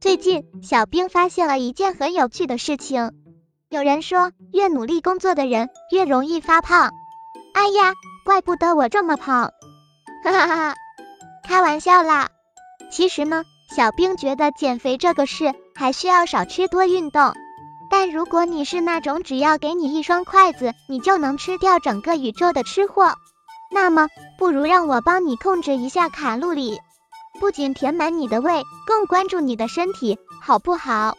[0.00, 3.10] 最近，小兵发现了一件很有趣的事情。
[3.68, 6.92] 有人说，越努力工作的人越容易发胖。
[7.52, 9.50] 哎呀，怪不得我这么胖！
[10.22, 10.74] 哈哈哈，
[11.42, 12.28] 开玩笑啦。
[12.92, 13.42] 其实呢，
[13.74, 17.34] 小兵觉得减肥这个事还需要少吃多运动。
[17.90, 23.14] 但如果你是那种只要给你一双筷子，你就能吃掉整个宇宙的吃货，
[23.72, 24.08] 那么
[24.38, 26.78] 不如让我帮你控制一下卡路里。
[27.38, 31.16] 不仅填满你的胃，更关注你的身体，好不好？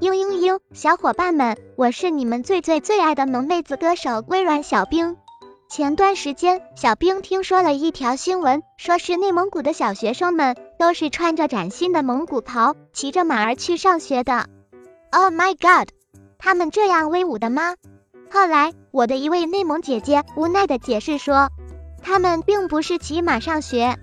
[0.00, 5.16] 嘤嘤嘤，小伙伴们，我是你们最最最爱的萌妹子歌手微软小冰。
[5.68, 14.48] 前段时间，小冰听说了一条新闻，说是内蒙古的小学生们都是穿着崭新的蒙古袍，骑着马儿去上学的。
[15.12, 15.88] Oh my god！
[16.44, 17.76] 他们这样威武的吗？
[18.28, 21.50] 后来，我的一位内蒙姐姐无奈的解释说，
[22.02, 23.96] 他们并不是骑马上学，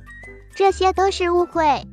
[0.55, 1.85] 这些都是误会。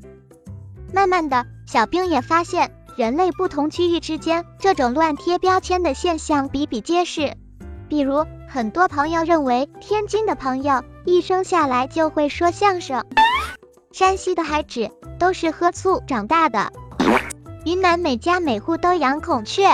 [0.94, 7.34] 慢慢的，小兵也发现，人类不同区域之间这种乱贴标签的现象比比皆是。
[7.89, 13.05] 比如，很多朋友认为天津的朋友一生下来就会说相声，
[13.91, 16.72] 山西的孩子都是喝醋长大的，
[17.64, 19.67] 云南每家每户都养孔雀。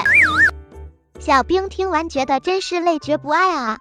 [1.24, 3.78] 小兵听完觉得真是累觉不爱啊。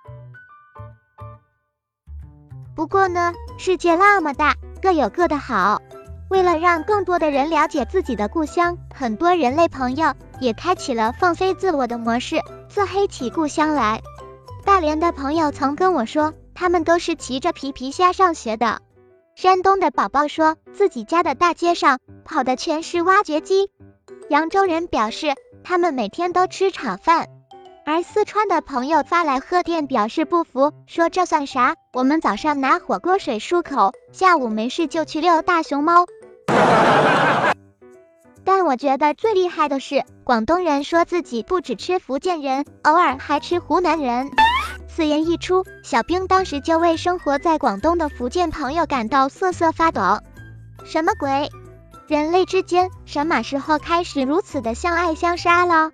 [2.76, 5.82] 不过呢，世界那么大，各有各的好。
[6.30, 12.36] 为了让更多的人了解自己的故乡，很多人类朋友也开启了放飞自我的模式，
[12.70, 14.04] 自黑起故乡来。
[14.64, 18.82] 大连的朋友曾跟我说，他们都是骑着皮皮虾上学的。
[19.34, 23.72] 山东的宝宝说自己家的大街上跑的全是挖掘机。
[24.30, 25.34] 扬州人表示。
[25.64, 27.28] 他们每天都吃炒饭，
[27.86, 31.76] 而四川的朋友发来贺电表示不服，说这算啥？
[31.94, 36.06] 我们早上拿火锅水漱口，下午没事就去遛大熊猫。
[38.44, 44.32] 但我觉得最厉害的是，广东人说自己不只吃福建人，偶尔还吃湖南人。
[44.88, 50.02] 此言一出，小兵当时就为生活在广东的福建朋友感到瑟瑟发抖。
[50.84, 51.50] 什么鬼？
[52.12, 55.92] 人类之间什么时候开始如此的相爱相杀了？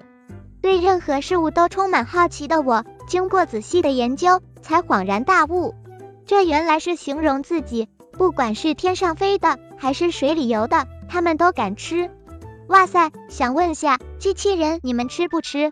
[0.64, 5.76] 对任何事物都充满好奇的我，经过仔细的研究，才恍然大悟，
[6.26, 12.10] 这原来是形容自己，不管是天上飞的还是水里游的，他们都敢吃。
[12.68, 15.70] 哇塞，想问下机器人，你们吃不吃？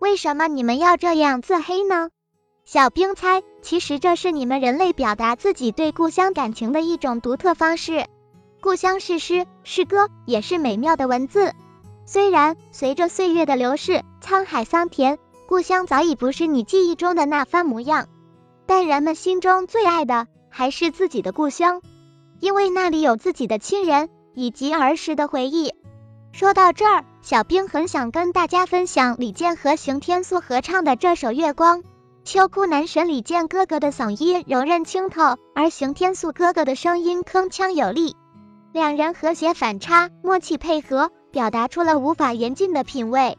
[0.00, 2.08] 为什么你们要这样自黑呢？
[2.66, 8.06] 小兵猜，其实这是你们人类表达自己对故乡感情的一种独特方式。
[8.60, 11.52] 故乡是诗，是歌，也是美妙的文字。
[12.06, 15.16] 虽然随着岁月的流逝，沧海桑田，
[15.46, 18.08] 故乡早已不是你记忆中的那番模样，
[18.66, 21.82] 但人们心中最爱的还是自己的故乡，
[22.40, 25.72] 因为那里有自己的亲人以及儿时的回忆。
[26.32, 31.82] 说到这儿，小兵很想跟大家分享李健和邢天素合唱的这首《月光》。
[32.26, 38.16] 秋裤男神李健哥哥的嗓音柔韧清透，而刑天素哥哥的声音铿锵有力，
[38.72, 43.38] 两人和谐反差，默契配合，表达出了无法言尽的品味。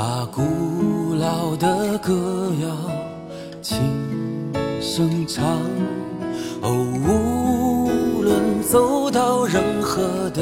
[0.00, 2.68] 把古老的歌谣
[3.60, 3.80] 轻
[4.80, 5.44] 声唱。
[6.62, 6.70] 哦，
[7.04, 10.40] 无论走到任何的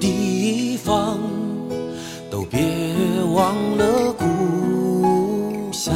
[0.00, 1.18] 地方，
[2.30, 2.58] 都别
[3.34, 5.94] 忘了故乡。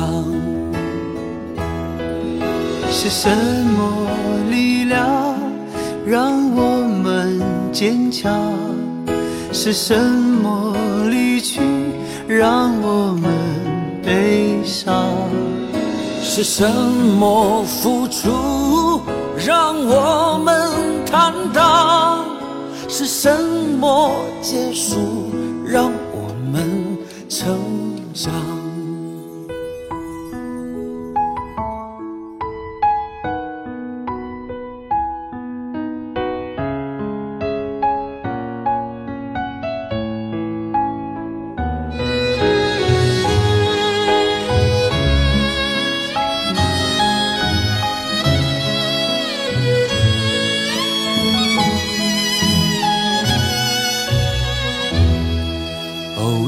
[2.90, 3.30] 是什
[3.78, 4.06] 么
[4.50, 5.34] 力量
[6.04, 7.40] 让我们
[7.72, 8.52] 坚强？
[9.54, 10.76] 是什么
[11.08, 11.62] 离去
[12.36, 13.30] 让我们
[14.02, 15.06] 悲伤？
[16.20, 19.00] 是什么付出
[19.46, 20.72] 让我们
[21.06, 22.24] 坦荡？
[22.88, 23.30] 是什
[23.78, 24.10] 么
[24.42, 25.30] 结束
[25.64, 26.98] 让我们
[27.28, 27.56] 成
[28.12, 28.32] 长？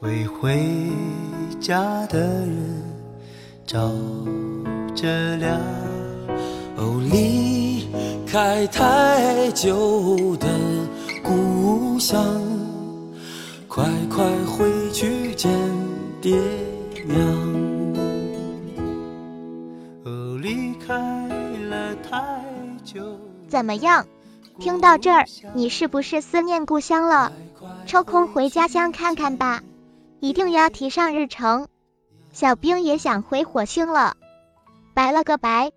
[0.00, 0.58] 为回
[1.60, 2.82] 家的人。
[3.66, 3.88] 照
[4.96, 5.60] 着亮，
[6.76, 7.86] 哦，离
[8.26, 10.48] 开太久的
[11.22, 12.20] 故乡，
[13.68, 15.52] 快快回去见
[16.20, 16.36] 爹
[17.06, 17.18] 娘。
[20.04, 20.98] 哦，离开
[21.68, 22.42] 了太
[22.82, 23.00] 久。
[23.48, 24.04] 怎么样？
[24.58, 27.32] 听到这儿，你是不是思念故乡了？
[27.86, 29.62] 抽空回家乡看看吧，
[30.20, 31.68] 一定要提上日程。
[32.32, 34.16] 小兵也想回火星了，
[34.94, 35.72] 拜了个拜。